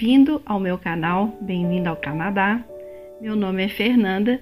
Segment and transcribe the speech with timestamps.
[0.00, 2.64] Bem-vindo ao meu canal, bem-vindo ao Canadá.
[3.20, 4.40] Meu nome é Fernanda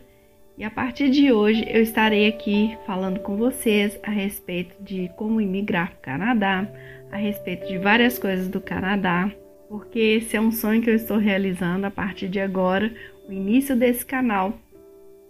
[0.59, 5.40] e a partir de hoje eu estarei aqui falando com vocês a respeito de como
[5.40, 6.69] imigrar para o Canadá,
[7.11, 9.33] a respeito de várias coisas do Canadá,
[9.67, 12.93] porque esse é um sonho que eu estou realizando a partir de agora,
[13.27, 14.53] o início desse canal.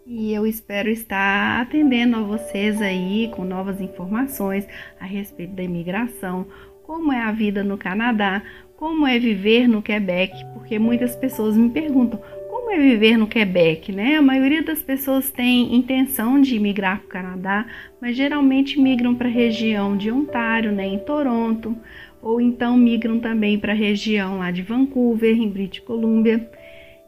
[0.04, 4.66] E eu espero estar atendendo a vocês aí com novas informações
[4.98, 6.48] a respeito da imigração,
[6.86, 8.42] como é a vida no Canadá,
[8.76, 13.90] como é viver no Quebec, porque muitas pessoas me perguntam como é viver no Quebec,
[13.90, 14.14] né?
[14.14, 17.66] A maioria das pessoas tem intenção de migrar para o Canadá,
[18.00, 21.76] mas geralmente migram para a região de Ontário, né, em Toronto,
[22.22, 26.48] ou então migram também para a região lá de Vancouver, em British Columbia.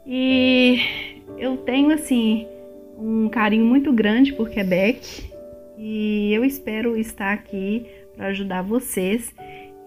[0.05, 0.79] E
[1.37, 2.45] eu tenho assim
[2.97, 5.29] um carinho muito grande por Quebec
[5.77, 9.33] e eu espero estar aqui para ajudar vocês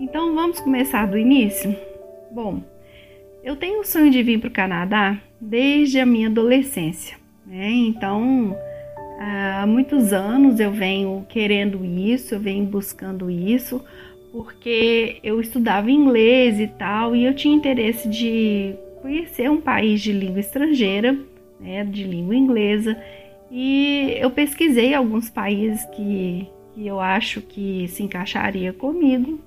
[0.03, 1.77] então vamos começar do início?
[2.33, 2.61] Bom,
[3.45, 7.71] eu tenho o sonho de vir para o Canadá desde a minha adolescência, né?
[7.71, 8.57] Então
[9.21, 13.81] há muitos anos eu venho querendo isso, eu venho buscando isso,
[14.33, 20.13] porque eu estudava inglês e tal, e eu tinha interesse de conhecer um país de
[20.13, 21.17] língua estrangeira,
[21.61, 23.01] né, de língua inglesa,
[23.53, 29.39] e eu pesquisei alguns países que, que eu acho que se encaixaria comigo,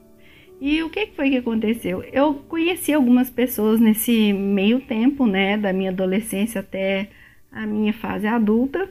[0.60, 2.02] e o que foi que aconteceu?
[2.04, 7.10] Eu conheci algumas pessoas nesse meio tempo, né, da minha adolescência até
[7.52, 8.90] a minha fase adulta,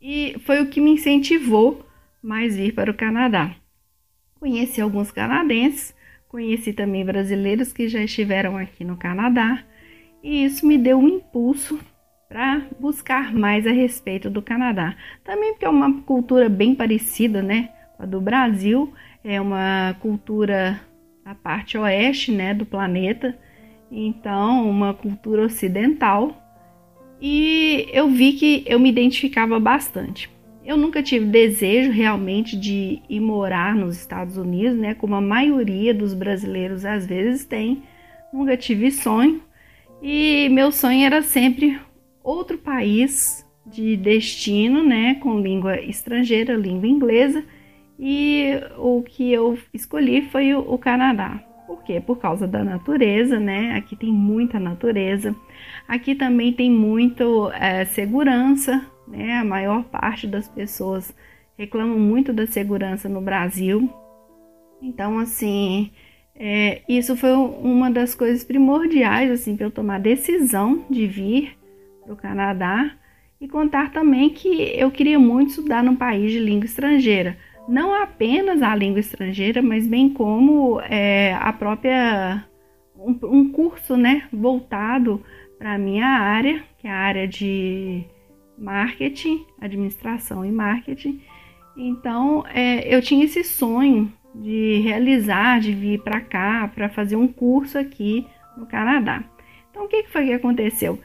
[0.00, 1.84] e foi o que me incentivou
[2.22, 3.54] mais vir para o Canadá.
[4.38, 5.94] Conheci alguns canadenses,
[6.28, 9.64] conheci também brasileiros que já estiveram aqui no Canadá,
[10.22, 11.78] e isso me deu um impulso
[12.28, 14.96] para buscar mais a respeito do Canadá.
[15.24, 20.80] Também porque é uma cultura bem parecida, né, com a do Brasil, é uma cultura
[21.24, 23.38] da parte oeste, né, do planeta.
[23.90, 26.36] Então, uma cultura ocidental.
[27.20, 30.30] E eu vi que eu me identificava bastante.
[30.64, 35.92] Eu nunca tive desejo realmente de ir morar nos Estados Unidos, né, como a maioria
[35.92, 37.82] dos brasileiros às vezes tem.
[38.32, 39.42] Nunca tive sonho.
[40.02, 41.78] E meu sonho era sempre
[42.22, 47.44] outro país de destino, né, com língua estrangeira, língua inglesa
[48.02, 51.38] e o que eu escolhi foi o, o Canadá.
[51.66, 52.00] Por quê?
[52.00, 53.74] Por causa da natureza, né?
[53.76, 55.36] Aqui tem muita natureza.
[55.86, 59.34] Aqui também tem muito é, segurança, né?
[59.34, 61.14] A maior parte das pessoas
[61.58, 63.90] reclamam muito da segurança no Brasil.
[64.80, 65.90] Então, assim,
[66.34, 71.54] é, isso foi uma das coisas primordiais, assim, para eu tomar a decisão de vir
[72.02, 72.92] para o Canadá
[73.38, 77.36] e contar também que eu queria muito estudar num país de língua estrangeira
[77.68, 82.44] não apenas a língua estrangeira, mas bem como é, a própria
[82.96, 85.22] um, um, curso, né, voltado
[85.58, 88.04] para a minha área, que é a área de
[88.58, 91.20] marketing, administração e marketing.
[91.76, 97.28] Então, é, eu tinha esse sonho de realizar, de vir para cá, para fazer um
[97.28, 99.24] curso aqui no Canadá.
[99.70, 100.98] Então, o que foi que aconteceu?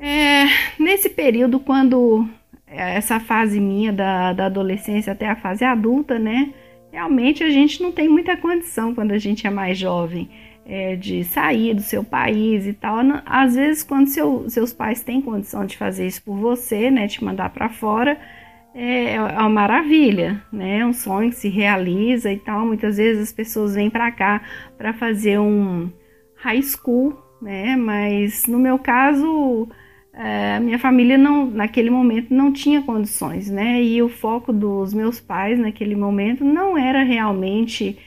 [0.00, 0.44] É,
[0.78, 2.28] nesse período, quando
[2.66, 6.52] essa fase minha da, da adolescência até a fase adulta, né?
[6.90, 10.30] Realmente a gente não tem muita condição quando a gente é mais jovem
[10.64, 12.98] é, de sair do seu país e tal.
[13.26, 17.06] Às vezes, quando seu, seus pais têm condição de fazer isso por você, né?
[17.06, 18.18] Te mandar para fora,
[18.74, 20.78] é, é uma maravilha, né?
[20.78, 22.66] É um sonho que se realiza e tal.
[22.66, 24.42] Muitas vezes as pessoas vêm para cá
[24.76, 25.90] para fazer um
[26.36, 27.76] high school, né?
[27.76, 29.68] Mas no meu caso
[30.16, 33.82] a minha família não, naquele momento não tinha condições, né?
[33.82, 37.98] E o foco dos meus pais naquele momento não era realmente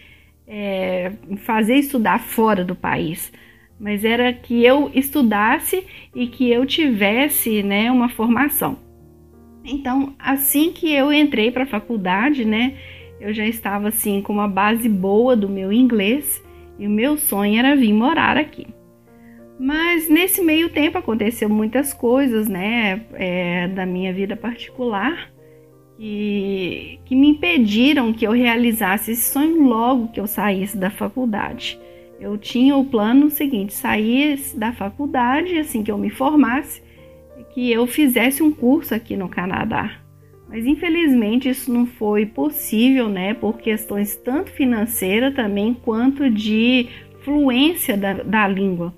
[0.47, 3.31] é, fazer estudar fora do país,
[3.77, 5.85] mas era que eu estudasse
[6.15, 8.77] e que eu tivesse, né, uma formação.
[9.65, 12.75] Então, assim que eu entrei para a faculdade, né,
[13.19, 16.41] eu já estava assim com uma base boa do meu inglês
[16.79, 18.76] e o meu sonho era vir morar aqui.
[19.59, 25.31] Mas nesse meio tempo aconteceu muitas coisas, né, é, da minha vida particular
[25.97, 31.79] que, que me impediram que eu realizasse esse sonho logo que eu saísse da faculdade.
[32.19, 36.81] Eu tinha o plano seguinte: sair da faculdade, assim que eu me formasse,
[37.53, 39.99] que eu fizesse um curso aqui no Canadá.
[40.47, 46.87] Mas infelizmente isso não foi possível, né, por questões tanto financeiras também quanto de
[47.23, 48.93] fluência da, da língua.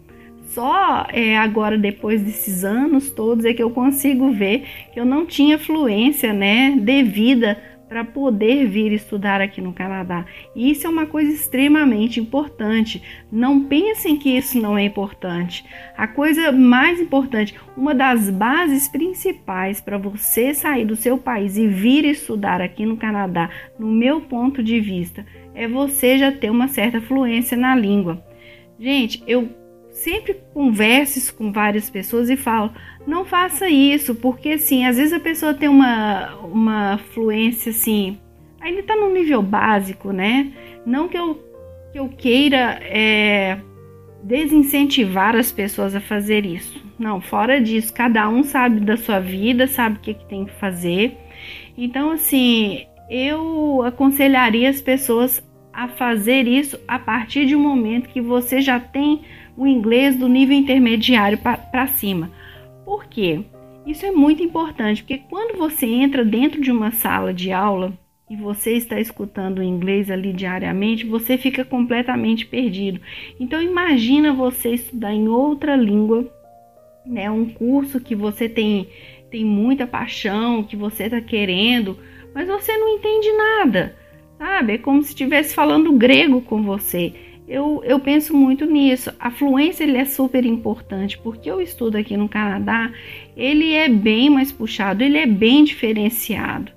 [0.49, 5.25] Só é, agora, depois desses anos todos, é que eu consigo ver que eu não
[5.25, 7.57] tinha fluência né, devida
[7.87, 10.25] para poder vir estudar aqui no Canadá.
[10.55, 13.01] E isso é uma coisa extremamente importante.
[13.31, 15.63] Não pensem que isso não é importante.
[15.95, 21.67] A coisa mais importante, uma das bases principais para você sair do seu país e
[21.67, 26.67] vir estudar aqui no Canadá, no meu ponto de vista, é você já ter uma
[26.67, 28.23] certa fluência na língua.
[28.79, 29.49] Gente, eu
[30.03, 32.71] sempre converso com várias pessoas e falo,
[33.05, 38.17] não faça isso, porque assim, às vezes a pessoa tem uma, uma fluência assim,
[38.61, 40.51] ainda está no nível básico, né?
[40.85, 41.35] Não que eu,
[41.91, 43.59] que eu queira é,
[44.23, 46.83] desincentivar as pessoas a fazer isso.
[46.97, 50.53] Não, fora disso, cada um sabe da sua vida, sabe o que, que tem que
[50.53, 51.17] fazer.
[51.77, 55.41] Então, assim, eu aconselharia as pessoas
[55.73, 59.21] a fazer isso a partir de um momento que você já tem
[59.57, 62.31] o inglês do nível intermediário para cima.
[62.85, 63.41] Por quê?
[63.85, 67.93] Isso é muito importante, porque quando você entra dentro de uma sala de aula
[68.29, 73.01] e você está escutando o inglês ali diariamente, você fica completamente perdido.
[73.39, 76.31] Então imagina você estudar em outra língua,
[77.05, 78.87] né, um curso que você tem
[79.31, 81.99] tem muita paixão, que você está querendo,
[82.33, 83.95] mas você não entende nada
[84.39, 84.73] sabe?
[84.73, 87.13] É como se estivesse falando grego com você.
[87.49, 89.11] Eu, eu penso muito nisso.
[89.19, 92.93] A fluência ele é super importante, porque eu estudo aqui no Canadá,
[93.35, 96.71] ele é bem mais puxado, ele é bem diferenciado,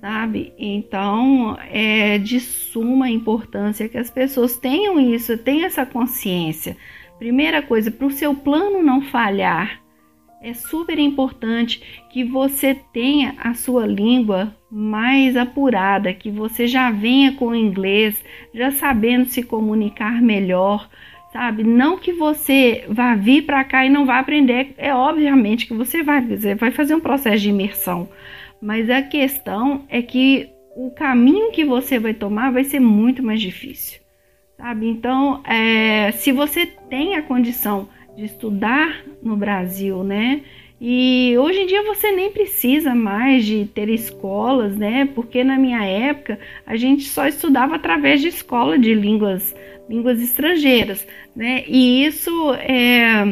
[0.00, 0.54] sabe?
[0.58, 6.74] Então é de suma importância que as pessoas tenham isso, tenham essa consciência.
[7.18, 9.82] Primeira coisa, para o seu plano não falhar,
[10.40, 17.30] é super importante que você tenha a sua língua mais apurada, que você já venha
[17.30, 18.20] com o inglês,
[18.52, 20.90] já sabendo se comunicar melhor,
[21.32, 21.62] sabe?
[21.62, 26.02] Não que você vá vir para cá e não vá aprender, é obviamente que você
[26.02, 28.08] vai, você vai fazer um processo de imersão,
[28.60, 33.40] mas a questão é que o caminho que você vai tomar vai ser muito mais
[33.40, 34.00] difícil,
[34.56, 34.88] sabe?
[34.88, 40.42] Então, é, se você tem a condição de estudar no Brasil, né?
[40.80, 45.08] E hoje em dia você nem precisa mais de ter escolas, né?
[45.14, 49.54] Porque na minha época a gente só estudava através de escola de línguas,
[49.88, 51.64] línguas estrangeiras, né?
[51.68, 53.24] E isso é,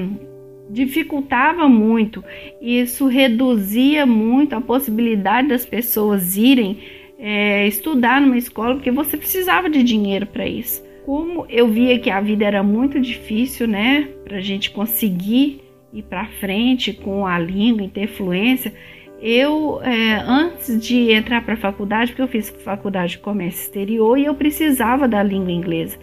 [0.70, 2.24] dificultava muito,
[2.60, 6.78] isso reduzia muito a possibilidade das pessoas irem
[7.18, 12.10] é, estudar numa escola, porque você precisava de dinheiro para isso como eu via que
[12.10, 15.61] a vida era muito difícil, né, para a gente conseguir
[15.92, 18.72] ir para frente com a língua, e ter fluência,
[19.20, 24.18] eu, é, antes de entrar para a faculdade, porque eu fiz faculdade de comércio exterior
[24.18, 25.98] e eu precisava da língua inglesa,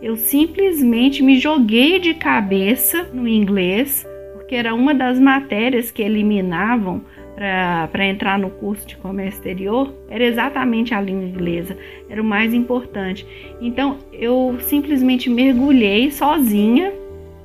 [0.00, 7.02] eu simplesmente me joguei de cabeça no inglês, porque era uma das matérias que eliminavam
[7.34, 11.76] para entrar no curso de comércio exterior era exatamente a língua inglesa,
[12.08, 13.26] era o mais importante.
[13.60, 16.92] Então eu simplesmente mergulhei sozinha,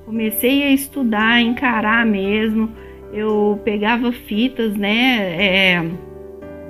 [0.07, 2.71] comecei a estudar, a encarar mesmo.
[3.11, 5.91] Eu pegava fitas, né, é,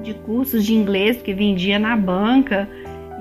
[0.01, 2.67] de cursos de inglês que vendia na banca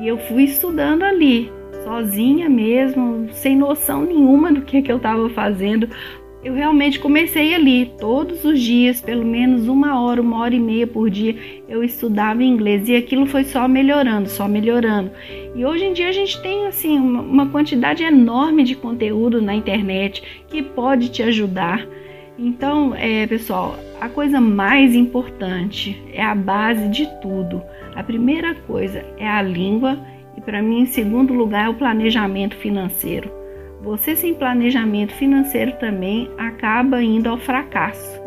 [0.00, 1.52] e eu fui estudando ali,
[1.84, 5.88] sozinha mesmo, sem noção nenhuma do que, que eu estava fazendo,
[6.46, 10.86] eu realmente comecei ali, todos os dias, pelo menos uma hora, uma hora e meia
[10.86, 11.34] por dia,
[11.68, 15.10] eu estudava inglês e aquilo foi só melhorando, só melhorando.
[15.56, 20.22] E hoje em dia a gente tem assim uma, quantidade enorme de conteúdo na internet
[20.48, 21.84] que pode te ajudar.
[22.38, 27.60] Então, é, pessoal, a coisa mais importante é a base de tudo.
[27.92, 29.98] A primeira coisa é a língua
[30.36, 33.45] e para mim, em segundo lugar, é o planejamento financeiro.
[33.86, 38.20] Você sem planejamento financeiro também acaba indo ao fracasso,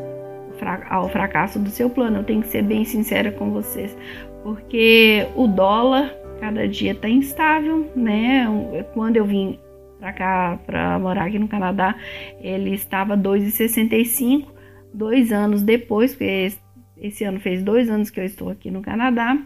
[0.90, 2.20] ao fracasso do seu plano.
[2.20, 3.96] Eu tenho que ser bem sincera com vocês,
[4.42, 8.48] porque o dólar cada dia está instável, né?
[8.94, 9.60] Quando eu vim
[10.00, 11.94] para cá para morar aqui no Canadá,
[12.40, 14.48] ele estava 2,65.
[14.94, 16.54] Dois anos depois, porque
[16.98, 19.38] esse ano fez dois anos que eu estou aqui no Canadá.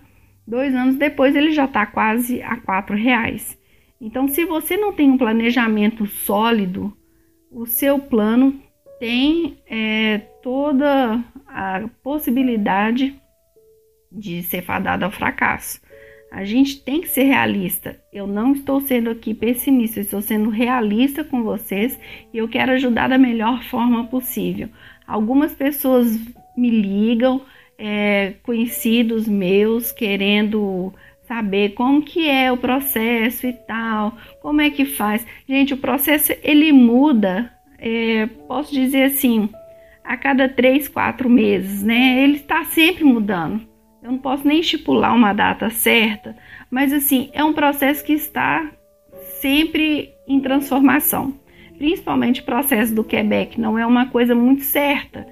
[0.46, 3.58] Dois anos depois ele já está quase a quatro reais.
[4.06, 6.92] Então, se você não tem um planejamento sólido,
[7.50, 8.62] o seu plano
[9.00, 13.16] tem é, toda a possibilidade
[14.12, 15.80] de ser fadado ao fracasso.
[16.30, 17.98] A gente tem que ser realista.
[18.12, 21.98] Eu não estou sendo aqui pessimista, estou sendo realista com vocês
[22.34, 24.68] e eu quero ajudar da melhor forma possível.
[25.08, 26.20] Algumas pessoas
[26.58, 27.42] me ligam,
[27.78, 30.94] é, conhecidos meus, querendo
[31.28, 35.26] saber como que é o processo e tal, como é que faz.
[35.48, 39.50] Gente, o processo ele muda, é, posso dizer assim,
[40.04, 42.24] a cada três, quatro meses, né?
[42.24, 43.62] Ele está sempre mudando.
[44.02, 46.36] eu não posso nem estipular uma data certa,
[46.70, 48.70] mas assim, é um processo que está
[49.40, 51.40] sempre em transformação.
[51.78, 55.26] Principalmente o processo do Quebec não é uma coisa muito certa.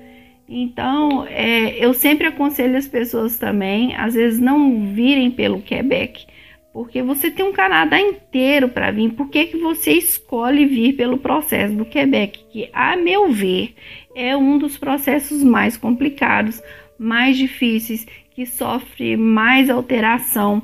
[0.48, 6.25] Então, é, eu sempre aconselho as pessoas também, às vezes, não virem pelo Quebec,
[6.74, 9.13] porque você tem um Canadá inteiro para vir.
[9.13, 12.43] Por que, que você escolhe vir pelo processo do Quebec?
[12.51, 13.74] Que, a meu ver,
[14.15, 16.62] é um dos processos mais complicados,
[16.98, 20.62] mais difíceis, que sofre mais alteração.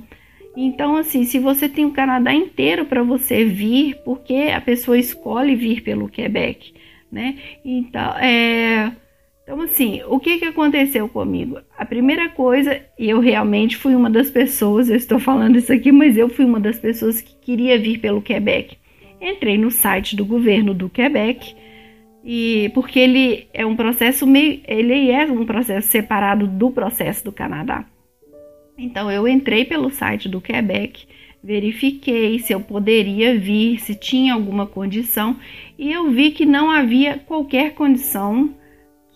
[0.55, 5.55] Então, assim, se você tem o Canadá inteiro para você vir, porque a pessoa escolhe
[5.55, 6.73] vir pelo Quebec,
[7.11, 7.35] né?
[7.63, 8.91] Então, é
[9.47, 11.61] então, assim, o que, que aconteceu comigo?
[11.77, 15.89] A primeira coisa, e eu realmente fui uma das pessoas, eu estou falando isso aqui,
[15.89, 18.75] mas eu fui uma das pessoas que queria vir pelo Quebec.
[19.21, 21.55] Entrei no site do governo do Quebec,
[22.25, 27.31] e porque ele é um processo meio, ele é um processo separado do processo do
[27.31, 27.85] Canadá.
[28.77, 31.07] Então eu entrei pelo site do Quebec,
[31.41, 35.37] verifiquei se eu poderia vir, se tinha alguma condição,
[35.79, 38.53] e eu vi que não havia qualquer condição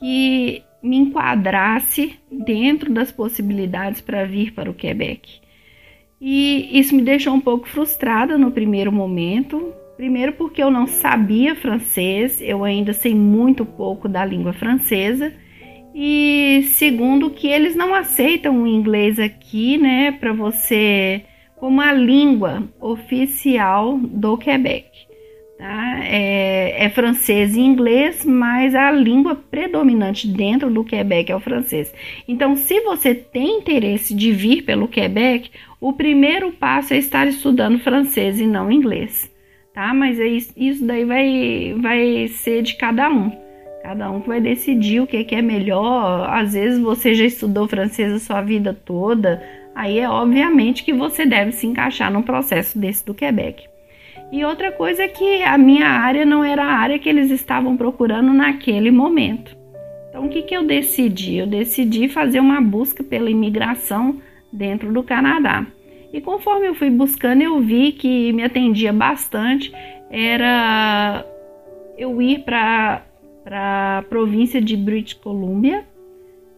[0.02, 5.40] que me enquadrasse dentro das possibilidades para vir para o Quebec.
[6.20, 9.74] E isso me deixou um pouco frustrada no primeiro momento.
[9.96, 15.32] Primeiro, porque eu não sabia francês, eu ainda sei muito pouco da língua francesa.
[15.94, 21.24] E segundo, que eles não aceitam o inglês aqui, né, para você
[21.58, 24.90] como a língua oficial do Quebec.
[25.60, 26.00] Tá?
[26.06, 26.51] É,
[26.82, 31.94] é, francês e inglês, mas a língua predominante dentro do Quebec é o francês.
[32.28, 37.78] Então, se você tem interesse de vir pelo Quebec, o primeiro passo é estar estudando
[37.78, 39.32] francês e não inglês,
[39.76, 39.94] tá?
[39.94, 43.32] Mas é isso, isso daí vai, vai ser de cada um.
[43.84, 46.28] Cada um que vai decidir o que, que é melhor.
[46.32, 49.40] Às vezes você já estudou francês a sua vida toda,
[49.76, 53.71] aí é obviamente que você deve se encaixar num processo desse do Quebec.
[54.32, 57.76] E outra coisa é que a minha área não era a área que eles estavam
[57.76, 59.58] procurando naquele momento.
[60.10, 61.38] Então, o que, que eu decidi?
[61.38, 64.22] Eu decidi fazer uma busca pela imigração
[64.52, 65.66] dentro do Canadá.
[66.14, 69.72] E conforme eu fui buscando, eu vi que me atendia bastante
[70.10, 71.26] era
[71.98, 73.04] eu ir para
[73.46, 75.86] a província de British Columbia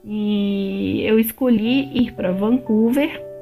[0.03, 3.32] e eu escolhi ir para Vancouver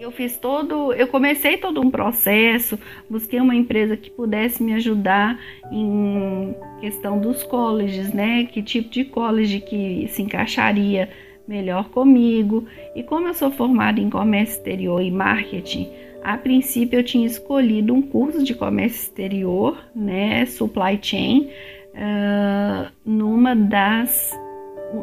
[0.00, 2.78] eu fiz todo, eu comecei todo um processo,
[3.08, 5.38] busquei uma empresa que pudesse me ajudar
[5.70, 8.44] em questão dos colleges, né?
[8.44, 11.10] Que tipo de college que se encaixaria
[11.46, 12.66] melhor comigo.
[12.96, 15.90] E como eu sou formada em comércio exterior e marketing,
[16.24, 20.46] a princípio eu tinha escolhido um curso de comércio exterior, né?
[20.46, 21.50] Supply chain,
[21.94, 24.32] uh, numa das,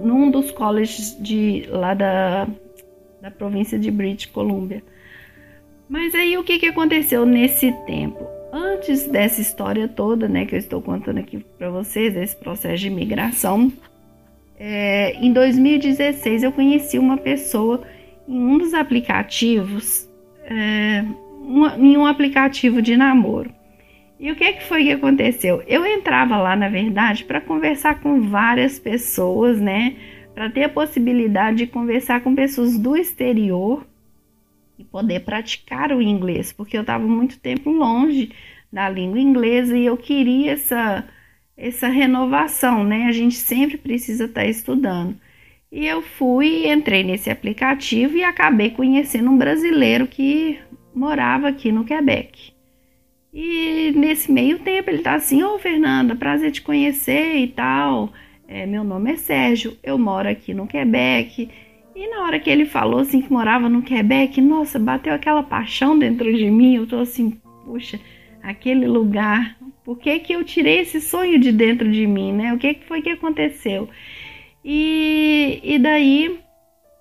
[0.04, 2.48] num dos colleges de lá da
[3.28, 4.82] da província de British Columbia.
[5.90, 8.26] Mas aí o que, que aconteceu nesse tempo?
[8.54, 12.88] Antes dessa história toda, né, que eu estou contando aqui para vocês, desse processo de
[12.88, 13.72] imigração,
[14.58, 17.84] é, em 2016 eu conheci uma pessoa
[18.28, 20.10] em um dos aplicativos,
[20.46, 21.04] é,
[21.42, 23.52] uma, em um aplicativo de namoro.
[24.20, 25.62] E o que, que foi que aconteceu?
[25.68, 29.96] Eu entrava lá, na verdade, para conversar com várias pessoas, né?
[30.38, 33.84] Para ter a possibilidade de conversar com pessoas do exterior
[34.78, 38.32] e poder praticar o inglês, porque eu estava muito tempo longe
[38.72, 41.04] da língua inglesa e eu queria essa
[41.58, 43.08] essa renovação, né?
[43.08, 45.18] A gente sempre precisa estar tá estudando.
[45.72, 50.60] E eu fui, entrei nesse aplicativo e acabei conhecendo um brasileiro que
[50.94, 52.54] morava aqui no Quebec.
[53.34, 58.14] E nesse meio tempo ele tá assim: Ô Fernanda, prazer te conhecer e tal.
[58.48, 61.50] É, meu nome é Sérgio, eu moro aqui no Quebec.
[61.94, 66.00] E na hora que ele falou assim que morava no Quebec, nossa, bateu aquela paixão
[66.00, 66.76] dentro de mim.
[66.76, 67.32] Eu tô assim,
[67.66, 68.00] puxa,
[68.42, 69.58] aquele lugar.
[69.84, 72.54] Por que que eu tirei esse sonho de dentro de mim, né?
[72.54, 73.90] O que que foi que aconteceu?
[74.64, 76.40] E, e daí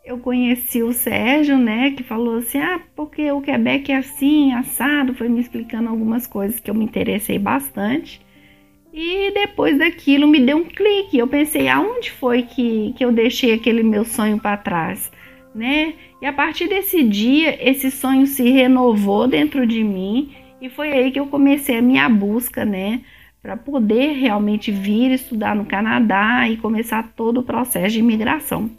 [0.04, 5.14] eu conheci o Sérgio, né, que falou assim: "Ah, porque o Quebec é assim, assado",
[5.14, 8.20] foi me explicando algumas coisas que eu me interessei bastante.
[8.98, 11.18] E depois daquilo me deu um clique.
[11.18, 15.12] Eu pensei, aonde foi que, que eu deixei aquele meu sonho para trás?
[15.54, 15.92] Né?
[16.22, 21.10] E a partir desse dia, esse sonho se renovou dentro de mim e foi aí
[21.10, 23.02] que eu comecei a minha busca, né?
[23.42, 28.70] Para poder realmente vir estudar no Canadá e começar todo o processo de imigração.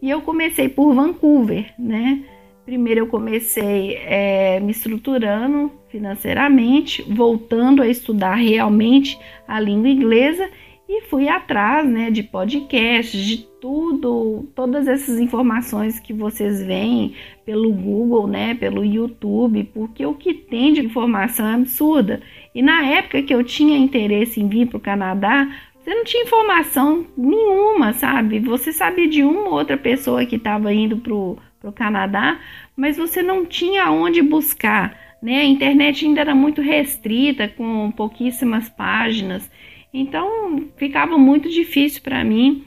[0.00, 2.22] E eu comecei por Vancouver, né?
[2.66, 10.50] Primeiro eu comecei é, me estruturando financeiramente, voltando a estudar realmente a língua inglesa
[10.88, 17.14] e fui atrás, né, de podcasts, de tudo, todas essas informações que vocês veem
[17.46, 22.20] pelo Google, né, pelo YouTube, porque o que tem de informação é absurda.
[22.52, 25.48] E na época que eu tinha interesse em vir para o Canadá,
[25.78, 28.40] você não tinha informação nenhuma, sabe?
[28.40, 32.40] Você sabia de uma ou outra pessoa que estava indo para o Canadá,
[32.76, 35.04] mas você não tinha onde buscar.
[35.24, 35.40] Né?
[35.40, 39.50] A internet ainda era muito restrita, com pouquíssimas páginas.
[39.90, 42.66] Então ficava muito difícil para mim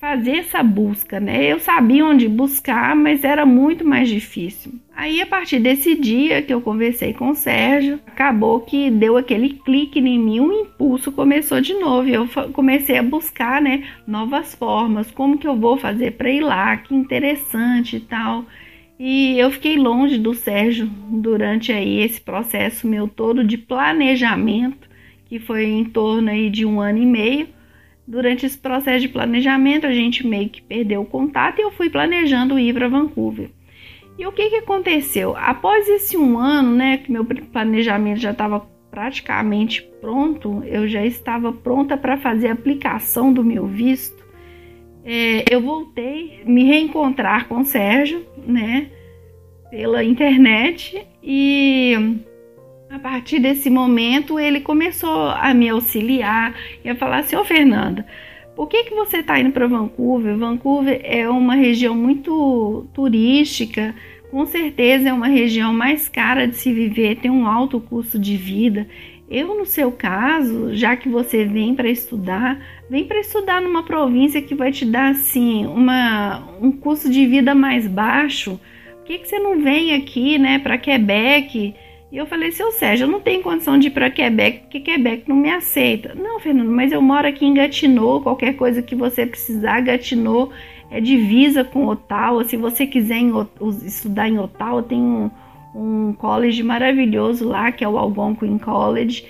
[0.00, 1.44] fazer essa busca, né?
[1.44, 4.72] Eu sabia onde buscar, mas era muito mais difícil.
[4.96, 9.50] Aí a partir desse dia que eu conversei com o Sérgio, acabou que deu aquele
[9.50, 12.08] clique em mim, um impulso começou de novo.
[12.08, 16.76] Eu comecei a buscar, né, novas formas, como que eu vou fazer para ir lá,
[16.78, 18.44] que interessante e tal.
[19.04, 24.88] E eu fiquei longe do Sérgio durante aí esse processo meu todo de planejamento
[25.26, 27.48] que foi em torno aí de um ano e meio.
[28.06, 31.90] Durante esse processo de planejamento, a gente meio que perdeu o contato e eu fui
[31.90, 33.50] planejando ir para Vancouver.
[34.16, 35.34] E o que, que aconteceu?
[35.36, 41.52] Após esse um ano, né, que meu planejamento já estava praticamente pronto, eu já estava
[41.52, 44.21] pronta para fazer a aplicação do meu visto.
[45.04, 48.88] É, eu voltei me reencontrar com o Sérgio, né,
[49.70, 52.22] pela internet e
[52.92, 56.54] a partir desse momento, ele começou a me auxiliar
[56.84, 58.06] e a falar assim: Ô Fernanda,
[58.54, 60.36] por que, que você está indo para Vancouver?
[60.36, 63.94] Vancouver é uma região muito turística,
[64.30, 68.36] com certeza é uma região mais cara de se viver, tem um alto custo de
[68.36, 68.86] vida.
[69.32, 72.60] Eu, no seu caso, já que você vem para estudar,
[72.90, 77.54] vem para estudar numa província que vai te dar assim uma, um custo de vida
[77.54, 78.60] mais baixo.
[78.98, 81.74] Por que, que você não vem aqui, né, para Quebec?
[82.12, 85.26] E eu falei, seu Sérgio, eu não tenho condição de ir para Quebec, porque Quebec
[85.26, 86.14] não me aceita.
[86.14, 90.52] Não, Fernando, mas eu moro aqui em Gatineau, qualquer coisa que você precisar, Gatineau
[90.90, 92.44] é divisa com Ottawa.
[92.44, 93.32] Se você quiser em,
[93.86, 95.30] estudar em Ottawa, tem um,
[95.74, 99.24] um college maravilhoso lá, que é o Algonquin College.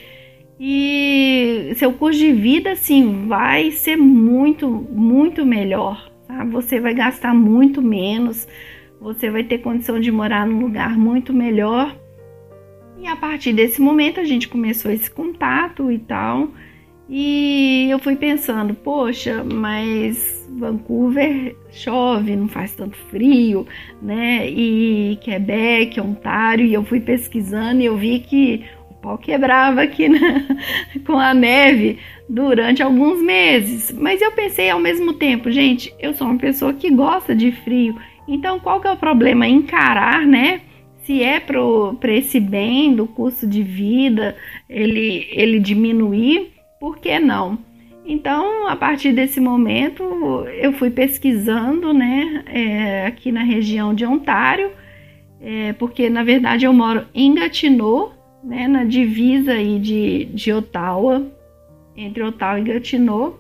[0.59, 6.11] E seu curso de vida, assim, vai ser muito, muito melhor.
[6.27, 6.45] Tá?
[6.45, 8.47] Você vai gastar muito menos,
[9.01, 11.97] você vai ter condição de morar num lugar muito melhor
[13.03, 16.51] e a partir desse momento a gente começou esse contato e tal.
[17.09, 23.67] E eu fui pensando, poxa, mas Vancouver chove, não faz tanto frio,
[24.01, 24.49] né?
[24.49, 30.09] E Quebec, Ontário, e eu fui pesquisando e eu vi que o pau quebrava aqui
[30.09, 30.47] né?
[31.07, 33.93] com a neve durante alguns meses.
[33.93, 37.99] Mas eu pensei ao mesmo tempo, gente, eu sou uma pessoa que gosta de frio,
[38.29, 39.47] então qual que é o problema?
[39.47, 40.63] Encarar, né?
[41.05, 44.37] se é para esse bem do custo de vida
[44.69, 47.61] ele, ele diminuir, por que não?
[48.05, 50.03] Então, a partir desse momento,
[50.61, 54.73] eu fui pesquisando, né, é, aqui na região de Ontário,
[55.41, 61.25] é, porque na verdade eu moro em Gatineau, né, na divisa aí de, de Ottawa,
[61.97, 63.39] entre Ottawa e Gatineau.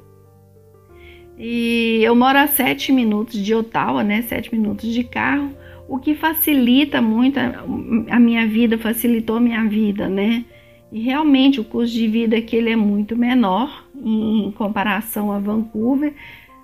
[1.36, 5.50] E eu moro a sete minutos de Ottawa, né, sete minutos de carro
[5.88, 7.64] o que facilita muito a,
[8.08, 10.44] a minha vida, facilitou a minha vida, né?
[10.92, 16.12] E realmente o custo de vida aqui ele é muito menor em comparação a Vancouver.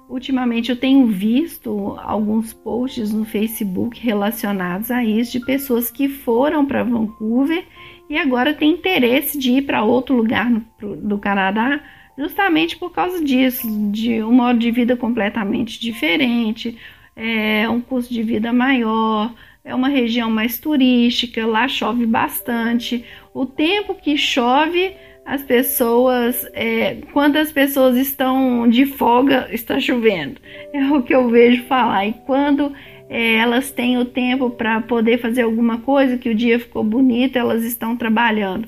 [0.06, 6.66] Ultimamente eu tenho visto alguns posts no Facebook relacionados a isso de pessoas que foram
[6.66, 7.64] para Vancouver
[8.08, 10.62] e agora têm interesse de ir para outro lugar no,
[10.96, 11.80] do Canadá
[12.18, 16.76] justamente por causa disso, de um modo de vida completamente diferente,
[17.14, 19.32] é um custo de vida maior,
[19.68, 23.04] é uma região mais turística, lá chove bastante.
[23.34, 24.92] O tempo que chove,
[25.26, 30.40] as pessoas, é, quando as pessoas estão de folga, está chovendo.
[30.72, 32.06] É o que eu vejo falar.
[32.06, 32.72] E quando
[33.10, 37.36] é, elas têm o tempo para poder fazer alguma coisa, que o dia ficou bonito,
[37.36, 38.66] elas estão trabalhando.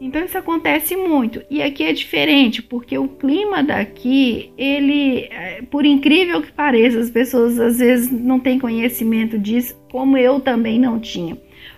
[0.00, 1.42] Então isso acontece muito.
[1.50, 7.10] E aqui é diferente, porque o clima daqui, ele, é, por incrível que pareça, as
[7.10, 11.36] pessoas às vezes não têm conhecimento disso, como eu também não tinha.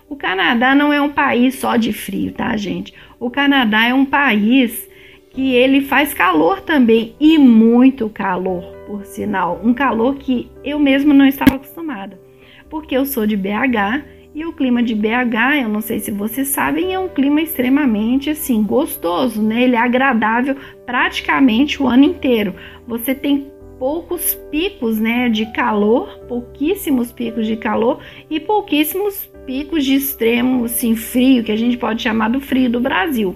[0.09, 2.92] O Canadá não é um país só de frio, tá, gente?
[3.18, 4.88] O Canadá é um país
[5.30, 11.14] que ele faz calor também e muito calor, por sinal, um calor que eu mesmo
[11.14, 12.20] não estava acostumada,
[12.68, 16.48] porque eu sou de BH e o clima de BH, eu não sei se vocês
[16.48, 19.64] sabem, é um clima extremamente assim gostoso, né?
[19.64, 22.54] Ele é agradável praticamente o ano inteiro.
[22.86, 29.94] Você tem poucos picos, né, de calor, pouquíssimos picos de calor e pouquíssimos picos de
[29.94, 33.34] extremo assim frio, que a gente pode chamar do frio do Brasil.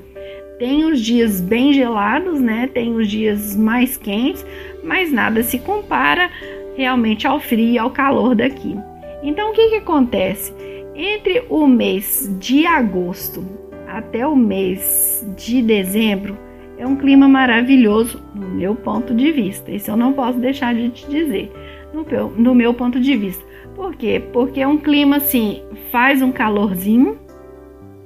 [0.58, 2.68] tem os dias bem gelados, né?
[2.72, 4.46] Tem os dias mais quentes,
[4.84, 6.30] mas nada se compara
[6.76, 8.76] realmente ao frio e ao calor daqui.
[9.24, 10.52] Então, o que, que acontece?
[10.94, 13.44] Entre o mês de agosto
[13.88, 16.38] até o mês de dezembro,
[16.78, 19.72] é um clima maravilhoso, no meu ponto de vista.
[19.72, 21.52] Isso eu não posso deixar de te dizer,
[21.92, 23.44] no meu, no meu ponto de vista.
[23.74, 24.22] Por quê?
[24.32, 27.18] Porque é um clima assim, faz um calorzinho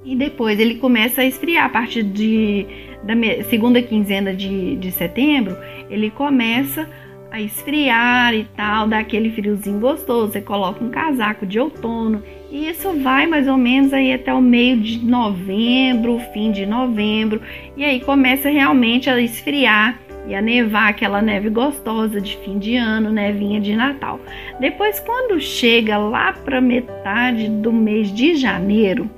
[0.02, 1.66] e depois ele começa a esfriar.
[1.66, 2.66] A partir de,
[3.02, 3.14] da
[3.50, 5.54] segunda quinzena de, de setembro,
[5.90, 6.88] ele começa
[7.30, 10.32] a esfriar e tal, dá aquele friozinho gostoso.
[10.32, 14.40] Você coloca um casaco de outono e isso vai mais ou menos aí até o
[14.40, 17.42] meio de novembro, fim de novembro,
[17.76, 22.76] e aí começa realmente a esfriar e a nevar aquela neve gostosa de fim de
[22.76, 24.20] ano, nevinha de Natal.
[24.60, 29.10] Depois, quando chega lá para metade do mês de janeiro,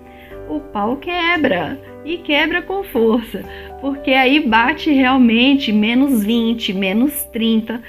[0.49, 3.45] o pau quebra e quebra com força,
[3.81, 7.83] porque aí bate realmente menos 20, menos 30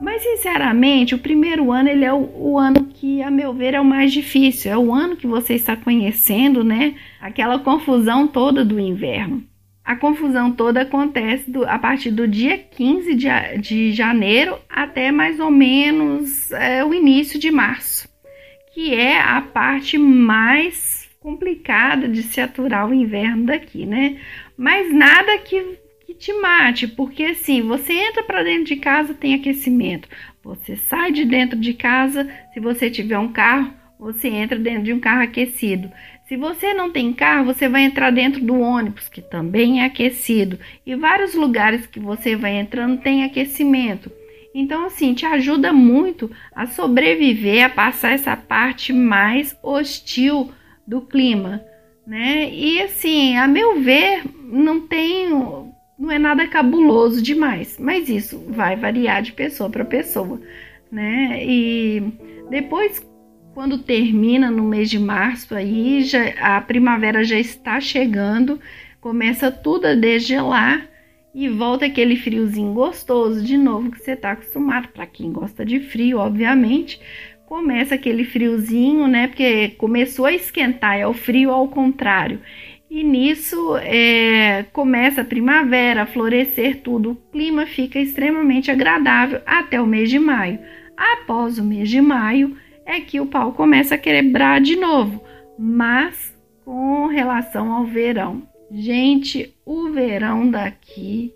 [0.00, 3.80] mas sinceramente, o primeiro ano ele é o, o, ano que, a meu ver, é
[3.80, 4.70] o mais difícil.
[4.70, 6.94] É o ano que você está conhecendo, né?
[7.20, 9.42] Aquela confusão toda do inverno.
[9.84, 15.40] A confusão toda acontece do, a partir do dia 15 de, de janeiro até mais
[15.40, 18.06] ou menos é, o início de março,
[18.74, 24.18] que é a parte mais complicada de se aturar o inverno daqui, né?
[24.58, 29.34] Mas nada que que te mate, porque assim, você entra para dentro de casa, tem
[29.34, 30.08] aquecimento.
[30.42, 34.92] Você sai de dentro de casa, se você tiver um carro, você entra dentro de
[34.94, 35.92] um carro aquecido.
[36.26, 40.58] Se você não tem carro, você vai entrar dentro do ônibus, que também é aquecido.
[40.86, 44.10] E vários lugares que você vai entrando tem aquecimento.
[44.54, 50.50] Então, assim, te ajuda muito a sobreviver, a passar essa parte mais hostil
[50.86, 51.62] do clima,
[52.06, 52.48] né?
[52.50, 55.28] E assim, a meu ver, não tem
[55.98, 60.40] não é nada cabuloso demais, mas isso vai variar de pessoa para pessoa,
[60.92, 61.44] né?
[61.44, 62.02] E
[62.48, 63.04] depois,
[63.52, 68.60] quando termina no mês de março, aí já, a primavera já está chegando,
[69.00, 70.88] começa tudo a degelar
[71.34, 74.88] e volta aquele friozinho gostoso de novo que você está acostumado.
[74.88, 77.00] Para quem gosta de frio, obviamente,
[77.46, 79.26] começa aquele friozinho, né?
[79.26, 82.40] Porque começou a esquentar, é o frio ao contrário.
[82.90, 89.80] E nisso é, começa a primavera, a florescer tudo, o clima fica extremamente agradável até
[89.80, 90.58] o mês de maio.
[90.96, 95.22] Após o mês de maio é que o pau começa a quebrar de novo,
[95.58, 98.42] mas com relação ao verão.
[98.70, 101.32] Gente, o verão daqui,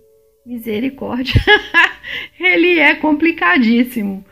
[0.46, 1.40] misericórdia,
[2.40, 4.24] ele é complicadíssimo.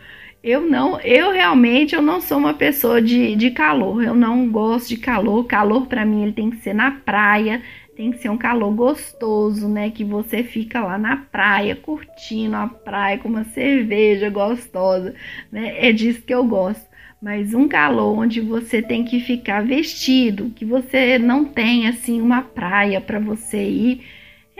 [0.42, 4.02] Eu não, eu realmente eu não sou uma pessoa de, de calor.
[4.02, 5.44] Eu não gosto de calor.
[5.44, 7.62] Calor para mim ele tem que ser na praia,
[7.94, 9.90] tem que ser um calor gostoso, né?
[9.90, 15.14] Que você fica lá na praia curtindo a praia com uma cerveja gostosa,
[15.52, 15.74] né?
[15.86, 16.88] É disso que eu gosto.
[17.20, 22.40] Mas um calor onde você tem que ficar vestido, que você não tem assim uma
[22.40, 24.02] praia para você ir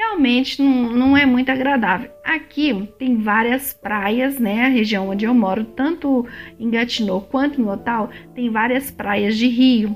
[0.00, 2.10] realmente não, não é muito agradável.
[2.24, 4.64] Aqui tem várias praias, né?
[4.64, 6.26] A região onde eu moro, tanto
[6.58, 9.94] em Gatineau quanto em Otal, tem várias praias de rio.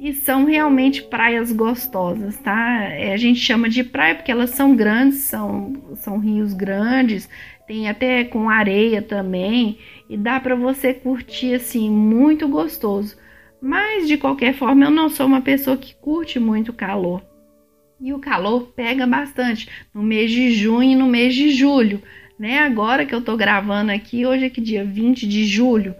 [0.00, 2.82] E são realmente praias gostosas, tá?
[2.84, 7.28] É, a gente chama de praia porque elas são grandes, são, são rios grandes,
[7.66, 13.16] tem até com areia também, e dá para você curtir assim, muito gostoso.
[13.60, 17.22] Mas de qualquer forma, eu não sou uma pessoa que curte muito calor.
[18.02, 22.02] E o calor pega bastante no mês de junho e no mês de julho,
[22.36, 22.58] né?
[22.58, 25.94] Agora que eu tô gravando aqui, hoje é que dia 20 de julho.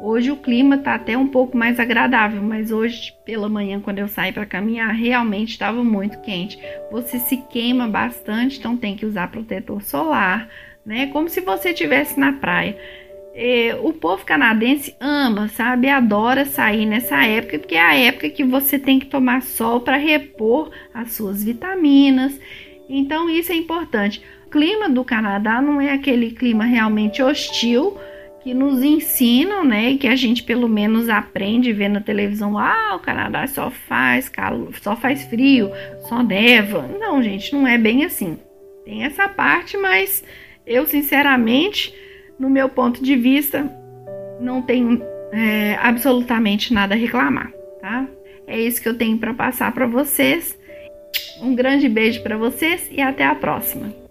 [0.00, 4.06] Hoje o clima tá até um pouco mais agradável, mas hoje pela manhã quando eu
[4.06, 6.56] saí para caminhar, realmente estava muito quente.
[6.92, 10.48] Você se queima bastante, então tem que usar protetor solar,
[10.86, 11.08] né?
[11.08, 12.78] Como se você estivesse na praia.
[13.40, 15.88] É, o povo canadense ama, sabe?
[15.88, 19.96] Adora sair nessa época, porque é a época que você tem que tomar sol para
[19.96, 22.36] repor as suas vitaminas.
[22.88, 24.20] Então, isso é importante.
[24.44, 27.96] O clima do Canadá não é aquele clima realmente hostil
[28.42, 29.92] que nos ensinam, né?
[29.92, 32.58] E que a gente pelo menos aprende vendo na televisão.
[32.58, 35.70] Ah, o Canadá só faz calor, só faz frio,
[36.08, 36.90] só neva.
[36.98, 38.36] Não, gente, não é bem assim.
[38.84, 40.24] Tem essa parte, mas
[40.66, 41.94] eu sinceramente
[42.38, 43.70] no meu ponto de vista,
[44.40, 48.06] não tenho é, absolutamente nada a reclamar, tá?
[48.46, 50.58] É isso que eu tenho para passar para vocês.
[51.42, 54.07] Um grande beijo para vocês e até a próxima.